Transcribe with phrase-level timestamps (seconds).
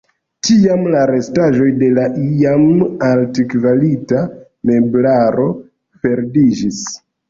[0.47, 1.49] Tiam la restoj
[1.83, 2.65] de la iam
[3.11, 4.27] altkvalita
[4.75, 5.51] meblaro
[6.05, 6.87] perdiĝis.